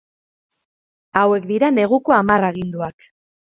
[1.21, 3.11] Hauek dira neguko hamar aginduak.